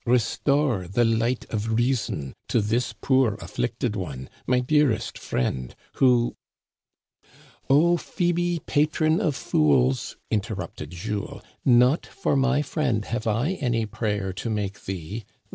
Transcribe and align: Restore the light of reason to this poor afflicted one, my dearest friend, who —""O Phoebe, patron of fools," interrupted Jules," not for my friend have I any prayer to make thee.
Restore 0.03 0.87
the 0.87 1.05
light 1.05 1.45
of 1.53 1.73
reason 1.73 2.33
to 2.47 2.59
this 2.59 2.91
poor 2.91 3.35
afflicted 3.35 3.95
one, 3.95 4.31
my 4.47 4.59
dearest 4.59 5.15
friend, 5.15 5.75
who 5.97 6.35
—""O 7.69 7.97
Phoebe, 7.97 8.63
patron 8.65 9.19
of 9.21 9.35
fools," 9.35 10.17
interrupted 10.31 10.89
Jules," 10.89 11.43
not 11.85 12.07
for 12.07 12.35
my 12.35 12.63
friend 12.63 13.05
have 13.05 13.27
I 13.27 13.51
any 13.61 13.85
prayer 13.85 14.33
to 14.33 14.49
make 14.49 14.85
thee. 14.85 15.23